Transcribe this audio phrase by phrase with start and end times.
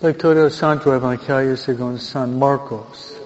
[0.00, 3.16] Lectura del Santo Evangelio según San Marcos.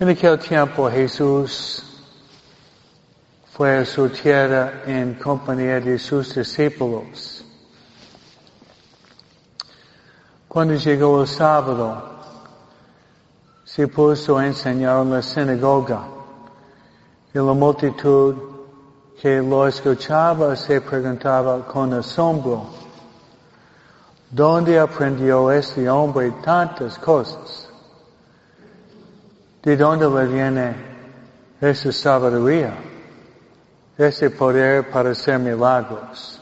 [0.00, 1.84] En aquel tiempo Jesús
[3.52, 7.45] fue a su tierra en compañía de sus discípulos.
[10.56, 12.02] Cuando llegó el sábado,
[13.62, 16.08] se puso a enseñar en la sinagoga
[17.34, 18.34] y la multitud
[19.20, 22.68] que lo escuchaba se preguntaba con asombro,
[24.30, 27.68] ¿dónde aprendió este hombre tantas cosas?
[29.62, 30.74] ¿De dónde le viene
[31.60, 32.74] esa sabiduría?
[33.98, 36.40] Ese poder para hacer milagros.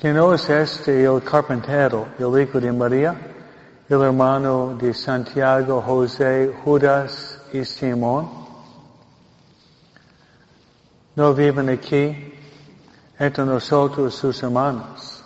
[0.00, 3.14] ¿Quién no es este el carpintero, el hijo de María,
[3.86, 8.30] el hermano de Santiago, José, Judas y Simón?
[11.14, 12.32] No viven aquí
[13.18, 15.22] entre nosotros sus hermanos.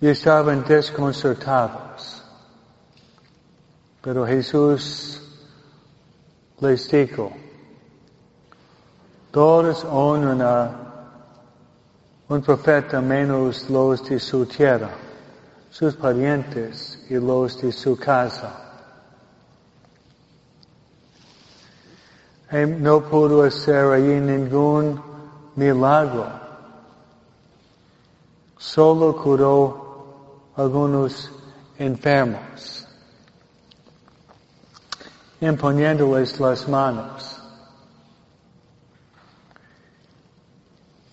[0.00, 2.24] Y estaban desconcertados.
[4.00, 5.20] Pero Jesús
[6.60, 7.30] les dijo,
[9.30, 10.87] todos honran a
[12.28, 14.90] un profeta menos los de su tierra,
[15.70, 18.64] sus parientes y los de su casa.
[22.50, 25.00] No pudo hacer allí ningún
[25.56, 26.26] milagro.
[28.58, 31.30] Solo curó algunos
[31.78, 32.86] enfermos,
[35.40, 37.37] imponiéndoles las manos.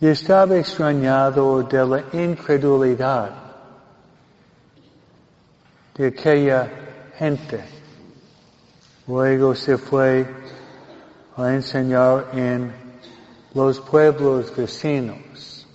[0.01, 3.31] Y estaba extrañado de la incredulidad
[5.95, 6.69] de aquella
[7.17, 7.63] gente.
[9.07, 10.27] Luego se fue
[11.37, 12.73] a enseñar en
[13.53, 15.65] los pueblos vecinos.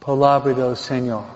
[0.00, 1.35] Palabra del Señor.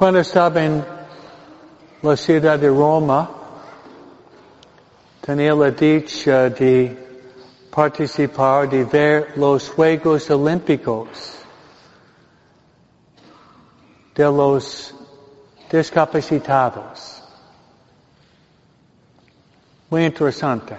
[0.00, 0.82] Cuando estaba en
[2.00, 3.30] la ciudad de Roma,
[5.20, 7.28] tenía la dicha de
[7.70, 11.44] participar, de ver los Juegos Olímpicos
[14.14, 14.94] de los
[15.70, 17.22] discapacitados.
[19.90, 20.76] Muy interesante.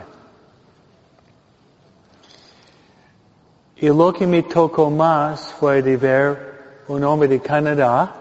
[3.76, 8.16] Y lo que me tocó más fue de ver un hombre de Canadá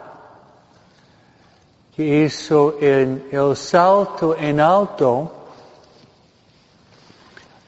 [1.94, 5.32] que hizo en el salto en alto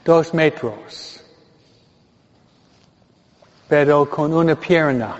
[0.05, 1.21] dos metros,
[3.69, 5.19] pero con una pierna.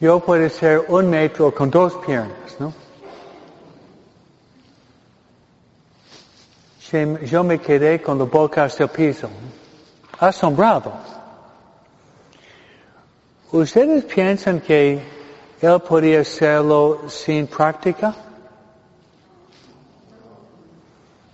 [0.00, 2.72] Yo puedo ser un metro con dos piernas, ¿no?
[7.22, 9.28] Yo me quedé con la boca hasta el piso,
[10.18, 10.92] asombrado.
[13.52, 15.19] ¿Ustedes piensan que
[15.60, 18.14] él podía hacerlo sin práctica.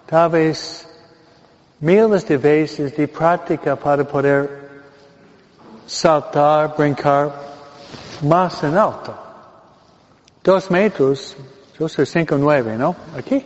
[0.07, 0.89] Tal vez
[1.81, 4.67] miles de veces de práctica para poder
[5.87, 7.33] saltar, brincar
[8.23, 9.15] más en alto.
[10.43, 11.37] Dos metros,
[11.79, 12.95] yo soy cinco nueve, ¿no?
[13.17, 13.45] Aquí.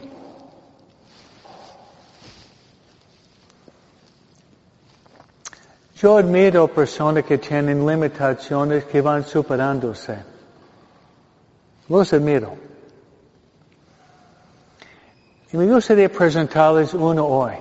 [5.97, 10.40] Yo admiro personas que tienen limitaciones que van superándose.
[11.91, 12.55] Los admiro.
[15.53, 17.55] Y me gustaría presentarles uno hoy.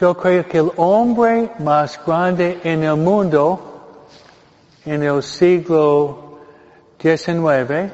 [0.00, 4.08] Yo creo que el hombre más grande en el mundo
[4.84, 6.40] en el siglo
[7.00, 7.92] XIX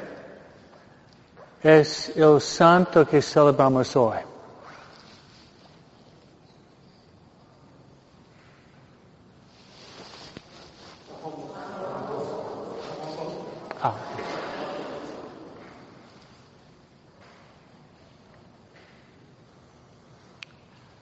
[1.62, 4.27] es el santo que celebramos hoy.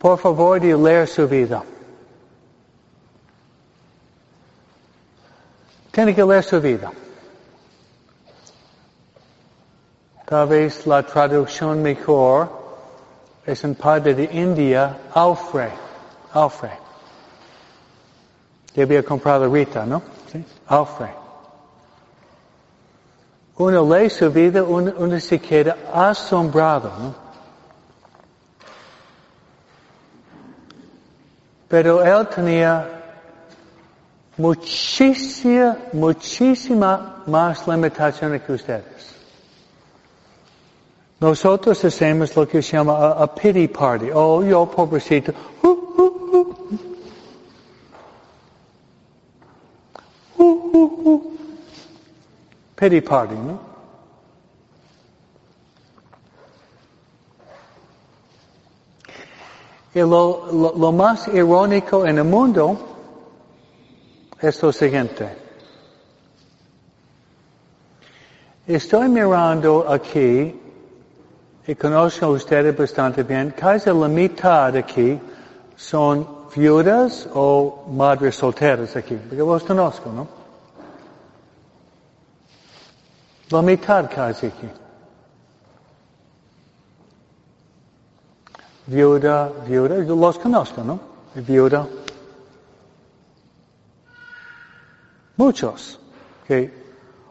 [0.07, 1.65] Por favor, de leer su vida.
[5.91, 6.93] Tiene que leer su vida.
[10.25, 12.49] Tal vez la traducción mejor
[13.45, 15.73] es un padre de India, Alfred.
[16.35, 16.79] Alfred.
[18.73, 20.03] Que había comprado Rita, ¿no?
[20.31, 20.45] ¿Sí?
[20.69, 21.11] Alfred.
[23.57, 27.26] Uno lee su vida, uno, uno se queda asombrado, ¿no?
[31.69, 32.87] Pero él tenía
[34.37, 39.15] muchísima, muchísima más limitación que ustedes.
[41.19, 44.11] Nosotros hacemos lo que se llama a, a pity party.
[44.13, 45.33] Oh, yo pobrecito.
[45.63, 45.69] Uh,
[50.39, 51.37] uh, uh.
[52.77, 53.76] Pity party, ¿no?
[59.97, 62.79] Y lo, lo, lo más irónico en el mundo
[64.39, 65.27] es lo siguiente.
[68.67, 70.55] Estoy mirando aquí
[71.67, 75.19] y conozco a ustedes bastante bien, casi la mitad aquí
[75.77, 80.29] son viudas o madres solteras aquí, porque vos conozco, ¿no?
[83.49, 84.69] La mitad casi aquí.
[88.87, 91.01] Viuda, viuda, los conozco, ¿no?
[91.35, 91.87] Viuda.
[95.37, 95.99] Muchos.
[96.47, 96.73] Que,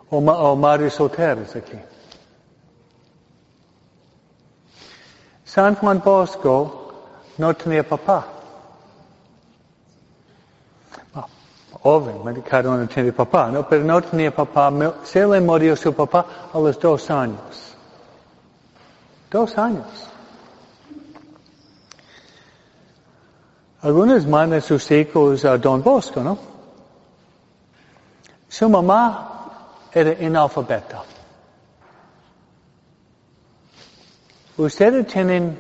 [0.10, 1.78] o, o madres solteras aquí.
[5.46, 6.94] San Juan Bosco
[7.38, 8.28] no tenía papá.
[11.84, 13.68] Obviamente cada uno tiene papá, ¿no?
[13.70, 14.72] Pero no tenía papá.
[15.04, 17.76] Se le murió su papá a los dos años.
[19.30, 19.56] Dos
[23.86, 23.96] años.
[23.96, 26.38] Algunos mandan sus hijos a Don Bosco, ¿no?
[28.50, 31.04] Su mamá era analfabeta.
[34.58, 35.58] ¿Ustedes tienen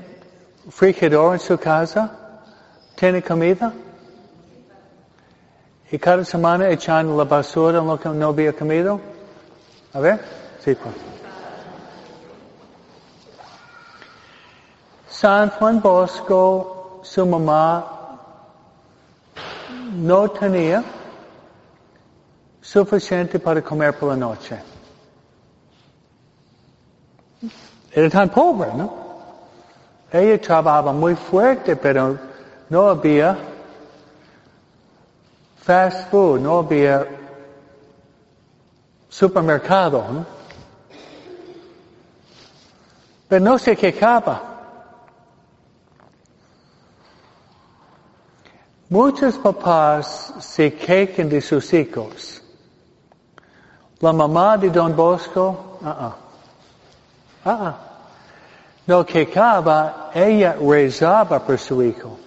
[0.69, 2.09] frigidor en su casa?
[2.95, 3.73] ¿Tienen comida?
[5.91, 8.99] ¿Y cada semana echan la basura en lo que no había comido?
[9.93, 10.19] A ver,
[10.63, 10.95] sí, pues.
[15.09, 17.94] San Juan Bosco, su mamá
[19.95, 20.83] no tenía
[22.61, 24.59] suficiente para comer por la noche.
[27.91, 29.05] Era tan pobre, ¿no?
[30.11, 32.17] Ella trabajaba muy fuerte, pero
[32.69, 33.37] no había
[35.57, 37.07] fast food, no había
[39.09, 40.25] supermercado, ¿no?
[43.27, 44.54] Pero no se quejaba.
[48.89, 52.41] Muchos papás se quejan de sus hijos.
[53.99, 56.13] La mamá de Don Bosco, uh -uh.
[57.45, 57.85] Uh
[58.87, 62.19] no quejaba, ella rezaba por su hijo.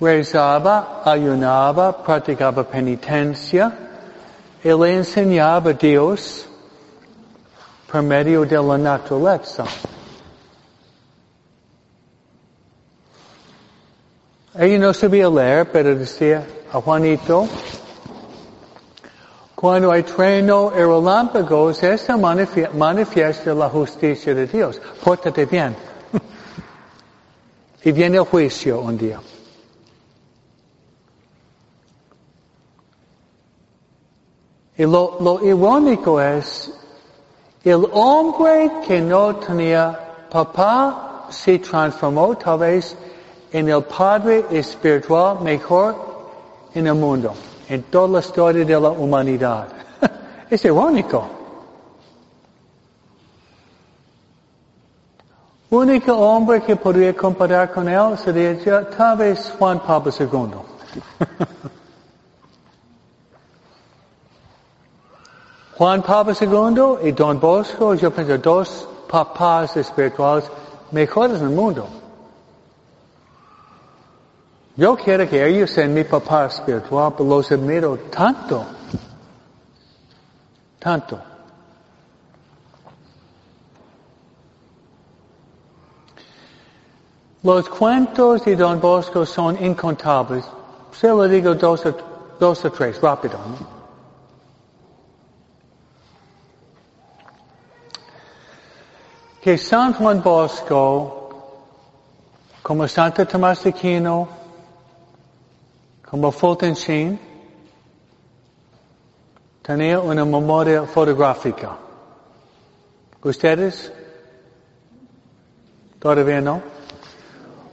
[0.00, 3.72] Rezaba, ayunaba, practicaba penitencia
[4.62, 6.46] y le enseñaba a Dios
[7.90, 9.64] por medio de la naturaleza.
[14.58, 17.46] Ella no sabía leer, pero decía a Juanito,
[19.54, 24.82] cuando hay trueno y relámpagos, eso manifiesta la justicia de Dios.
[25.04, 25.76] Pórtate bien.
[27.84, 29.20] y viene el juicio un día.
[34.76, 36.72] Y lo, lo irónico es,
[37.62, 42.96] el hombre que no tenía papá se transformó tal vez
[43.52, 45.96] en el padre espiritual mejor
[46.74, 47.34] en el mundo
[47.68, 49.68] en toda la historia de la humanidad.
[50.50, 51.28] es irónico.
[55.70, 60.26] Único hombre que podría comparar con él sería tal vez Juan Pablo II.
[65.76, 70.50] Juan Pablo II y Don Bosco, yo pienso, dos papás espirituales
[70.90, 71.86] mejores en el mundo.
[74.78, 78.64] Yo quiero que ellos sean mi papá espiritual, pero los admiro tanto.
[80.78, 81.20] Tanto.
[87.42, 90.44] Los cuentos de Don Bosco son incontables.
[90.92, 91.96] Se lo digo dos o,
[92.38, 93.36] dos o tres, rápido.
[93.36, 93.78] ¿no?
[99.42, 101.64] Que San Juan Bosco,
[102.62, 104.37] como Santo Tomás de Aquino,
[106.10, 106.74] como Fulton
[109.60, 111.76] tenía una memoria fotográfica.
[113.22, 113.92] ¿Ustedes?
[115.98, 116.62] Todavía no.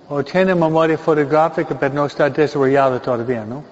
[0.09, 3.63] O tiene memoria fotográfica, pero no está desarrollada todavía, ¿no?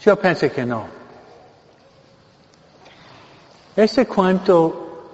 [0.00, 0.86] Yo pensé que no.
[3.74, 5.08] Este cuento,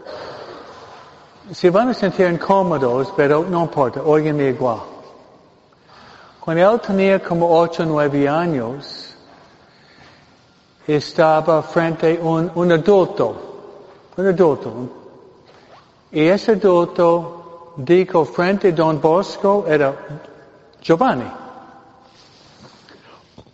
[1.50, 4.97] se van a sentir incómodos, pero no importa, oiganme igual.
[6.48, 9.14] Cuando él tenía como ocho o nueve años,
[10.86, 13.36] estaba frente a un, un adulto,
[14.16, 14.72] un adulto,
[16.10, 19.94] y ese adulto dijo frente a Don Bosco, era
[20.80, 21.30] Giovanni,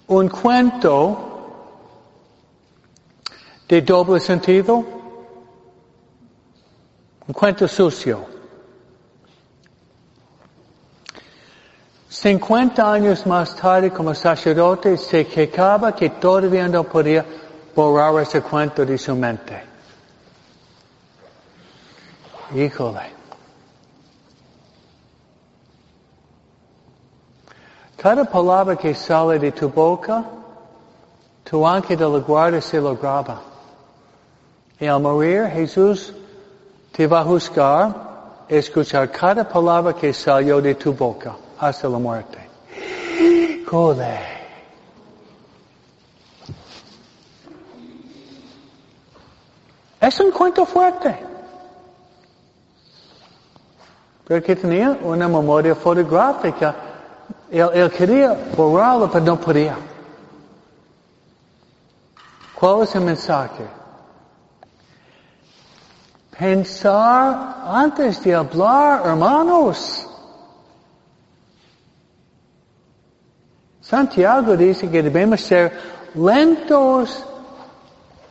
[0.06, 1.16] un cuento
[3.66, 4.84] de doble sentido,
[7.26, 8.33] un cuento sucio.
[12.14, 17.26] 50 años más tarde como sacerdote se quejaba que todavía no podía
[17.74, 19.60] borrar ese cuento de su mente.
[22.54, 23.12] Híjole.
[27.96, 30.24] Cada palabra que sale de tu boca,
[31.42, 33.42] tu ángel de la guardia se lo graba.
[34.78, 36.14] Y al morir, Jesús
[36.92, 42.38] te va a juzgar, escuchar cada palabra que salió de tu boca hasta la muerte.
[43.66, 44.34] Joder.
[50.00, 51.18] Es un cuento fuerte.
[54.26, 56.74] Pero que tenía una memoria fotográfica.
[57.50, 59.76] Él, él quería borrarlo, pero no podía.
[62.54, 63.66] ¿Cuál es el mensaje?
[66.38, 70.13] Pensar antes de hablar, hermanos.
[73.84, 75.70] Santiago dice que debemos ser
[76.14, 77.22] lentos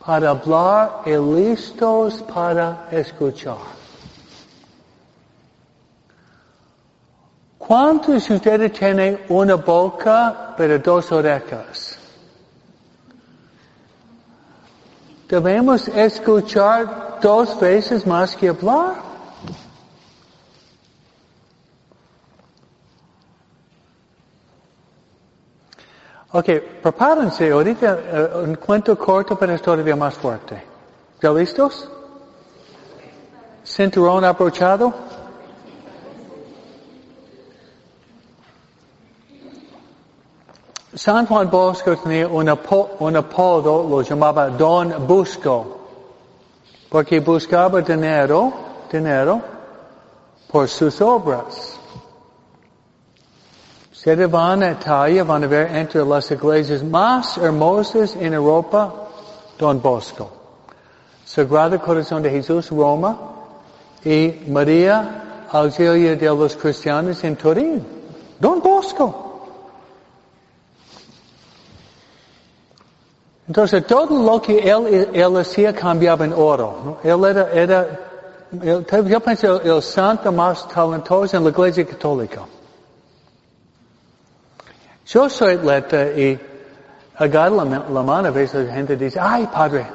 [0.04, 3.56] para hablar y listos para escuchar.
[7.56, 11.98] ¿Cuántos de ustedes tienen una boca pero dos orejas?
[15.28, 19.13] Debemos escuchar dos veces más que hablar.
[26.36, 26.46] Ok,
[26.82, 27.96] prepárense, ahorita
[28.34, 30.60] uh, un cuento corto pero es todavía más fuerte.
[31.22, 31.88] ¿Ya listos?
[33.64, 34.92] Cinturón abrochado.
[40.92, 42.50] San Juan Bosco tenía un,
[42.98, 45.86] un apodo, lo llamaba Don Busco,
[46.88, 48.52] porque buscaba dinero,
[48.90, 49.40] dinero,
[50.50, 51.73] por sus obras.
[54.04, 58.92] Van a Italia, van a ver entre las iglesias más hermosas en Europa,
[59.58, 60.30] Don Bosco.
[61.24, 63.16] Sagrado Corazón de Jesús, Roma,
[64.04, 67.86] y María Auxilia de los Cristianos en Turín.
[68.38, 69.24] Don Bosco.
[73.48, 76.98] Entonces todo lo que él, él hacía cambiaba en oro.
[77.02, 78.00] Él era, era
[78.52, 82.42] yo pienso el santo más talentoso en la iglesia católica.
[85.06, 86.40] Yo soy atleta y
[87.16, 89.86] agarro la, mano, a veces la gente dice, ay padre,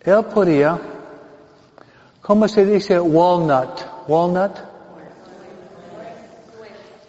[0.00, 0.78] él podía,
[2.22, 3.80] ¿cómo se dice walnut?
[4.08, 4.52] Walnut?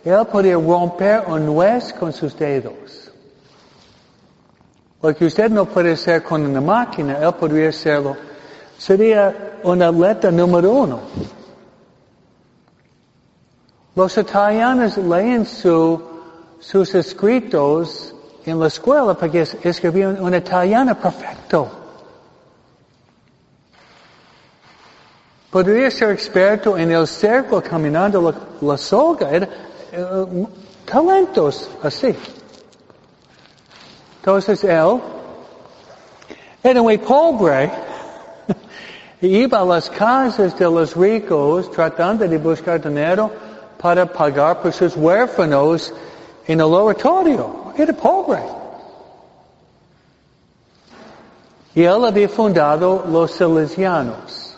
[0.03, 3.11] Él podía romper un nuez con sus dedos.
[5.01, 8.15] Lo que usted no puede hacer con una máquina, él podría hacerlo.
[8.77, 10.99] Sería un atleta número uno.
[13.95, 16.01] Los italianos leen su,
[16.59, 21.69] sus escritos en la escuela porque escribían un italiano perfecto.
[25.51, 28.33] Podría ser experto en el cerco caminando la,
[28.67, 29.29] la soga.
[29.29, 29.47] Era,
[29.95, 30.47] uh,
[30.85, 32.15] talentos así.
[34.17, 34.99] Entonces él
[36.63, 37.69] era muy pobre
[39.21, 43.29] iba a las casas de los ricos tratando de buscar dinero
[43.83, 45.93] para pagar por sus huérfanos
[46.47, 47.73] en el oratorio.
[47.75, 48.41] Era pobre.
[51.75, 54.57] Y él había fundado los Salesianos.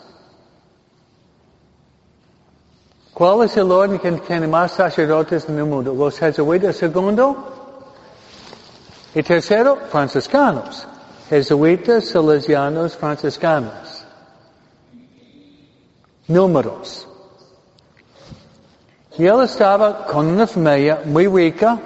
[3.12, 5.92] ¿Cuál es el orden que tiene más sacerdotes en el mundo?
[5.92, 7.52] Los jesuitas segundo
[9.12, 10.86] y tercero, franciscanos.
[11.28, 14.04] Jesuitas, salesianos, franciscanos.
[16.28, 17.08] Números.
[19.18, 21.78] Y él estaba con una familia muy rica,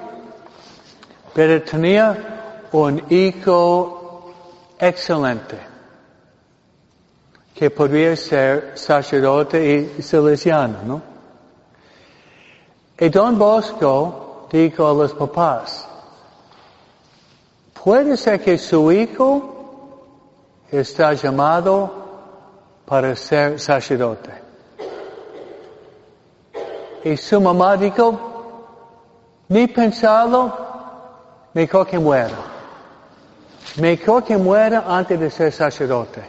[1.32, 4.32] pero tenía un hijo
[4.78, 5.58] excelente
[7.54, 11.02] que podría ser sacerdote y salesiano, ¿no?
[12.99, 15.87] Y Don Bosco dijo a los papás,
[17.84, 21.92] puede ser que su hijo está llamado
[22.84, 24.50] para ser sacerdote.
[27.04, 28.30] Y su mamá dijo,
[29.49, 30.52] ni pensarlo,
[31.54, 32.37] mejor que muera.
[33.76, 36.23] Mejor que muera antes de ser sacerdote.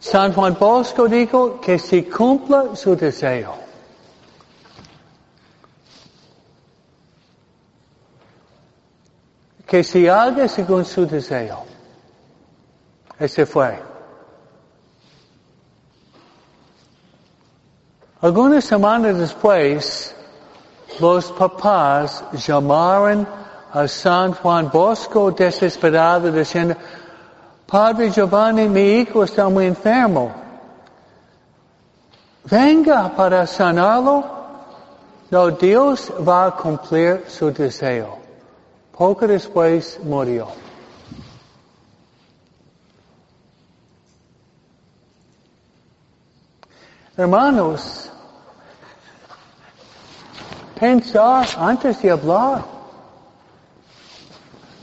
[0.00, 3.54] San Juan Bosco dijo que si cumpla su deseo.
[9.66, 11.64] Que si haga según su deseo.
[13.18, 13.93] Ese fue.
[18.24, 20.16] Algunas semanas después,
[20.98, 23.28] los papás llamaron
[23.70, 26.74] a San Juan Bosco desesperado diciendo,
[27.66, 30.32] Padre Giovanni, mi hijo está muy enfermo.
[32.44, 34.24] Venga para sanarlo.
[35.30, 38.16] No, Dios va a cumplir su deseo.
[38.96, 40.48] Poco después murió.
[47.18, 48.10] Hermanos,
[50.78, 52.64] pensar antes de hablar.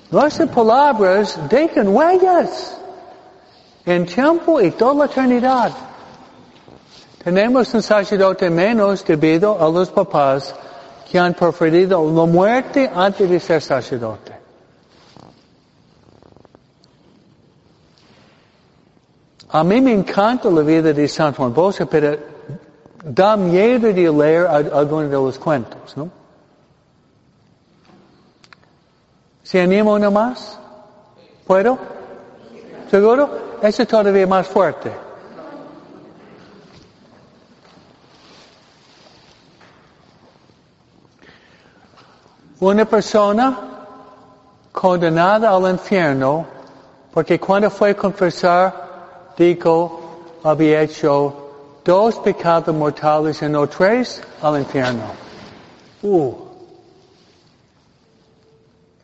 [0.10, 2.78] Nuestras palabras dejan huellas
[3.86, 5.72] en tiempo y toda la eternidad.
[7.24, 10.54] Tenemos un sacerdote menos debido a los papás
[11.10, 14.42] que han preferido la muerte antes de ser sacerdote.
[19.54, 22.31] A mí me encanta la vida de San Juan Bosco, pero
[23.04, 26.10] da miedo de leer algunos de los cuentos, ¿no?
[29.44, 30.60] ¿Se anima uno más?
[31.46, 31.78] ¿Puedo?
[32.90, 33.30] ¿Seguro?
[33.62, 34.92] Eso es todavía más fuerte.
[42.60, 43.60] Una persona
[44.72, 46.46] condenada al infierno
[47.12, 51.41] porque cuando fue a confesar dijo, había hecho
[51.84, 55.04] dos pecados mortales y no tres al infierno.
[56.04, 56.34] Uh.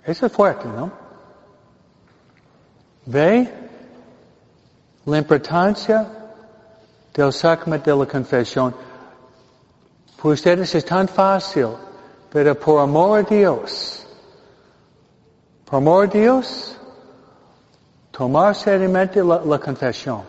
[0.04, 0.92] Eso es fuerte, ¿no?
[3.06, 3.52] ¿Ve
[5.06, 6.08] la importancia
[7.14, 8.74] del sacramento de la confesión?
[10.18, 11.70] Para ustedes es tan fácil,
[12.30, 14.06] pero por amor a Dios,
[15.66, 16.78] por amor a Dios,
[18.12, 20.22] tomar seriamente la, la confesión.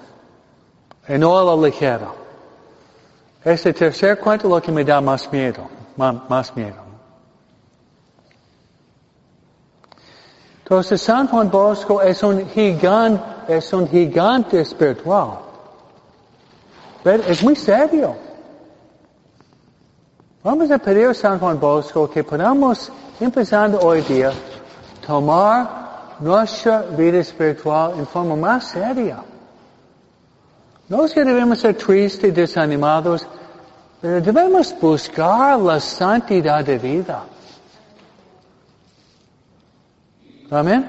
[1.08, 2.12] Y no a la ligera.
[3.48, 6.76] Este tercer cuento es lo que me da más miedo, más, miedo.
[10.58, 15.38] Entonces San Juan Bosco es un gigante, espiritual.
[17.26, 18.16] Es muy serio.
[20.44, 24.30] Vamos a pedir a San Juan Bosco que podamos, empezando hoy día,
[25.06, 29.24] tomar nuestra vida espiritual en forma más seria.
[30.90, 33.26] No es que debemos ser tristes y desanimados,
[34.00, 37.24] pero debemos buscar la santidad de vida.
[40.50, 40.88] Amén.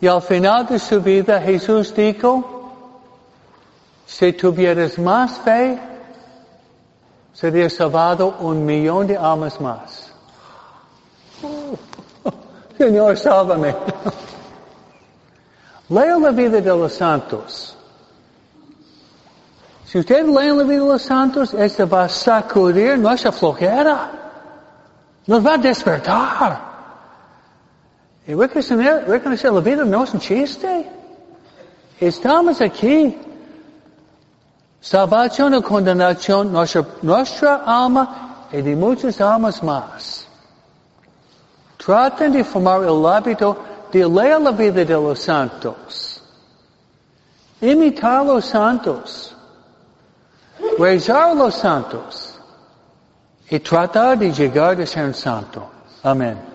[0.00, 2.44] Y al final de su vida Jesús dijo,
[4.06, 5.78] si tuvieras más fe,
[7.32, 10.12] sería salvado un millón de almas más.
[12.78, 13.74] Señor, sálvame.
[15.88, 17.76] Lea la vida de los santos.
[19.90, 24.08] Si usted lee la vida de los santos, esto va a sacudir nuestra flojera.
[25.26, 26.60] Nos va a despertar.
[28.24, 30.88] Y reconocer, reconocer la vida no es un chiste.
[31.98, 33.18] Estamos aquí.
[34.80, 40.24] Salvación o condenación, nuestra, nuestra alma y de muchas almas más.
[41.84, 43.58] Traten de formar el hábito
[43.90, 46.22] de leer la vida de los santos.
[47.60, 49.36] Imitar a los santos.
[50.80, 52.40] Rezar a los santos.
[53.50, 55.68] Y tratar de llegar a ser un santo.
[56.02, 56.49] Amén.